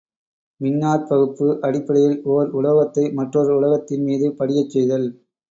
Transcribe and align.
மின்னாற் 0.61 1.03
பகுப்பு 1.03 1.47
அடிப்படையில் 1.61 2.17
ஒர் 2.31 2.49
உலோகத்தை 2.53 3.05
மற்றொரு 3.13 3.53
உலோகத்தின் 3.59 4.03
மீது 4.03 4.29
படியச் 4.35 4.73
செய்தல். 4.73 5.07